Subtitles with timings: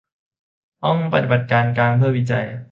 [0.83, 2.45] ห้องปฏิบัติการกลางเพื่อการวิจัย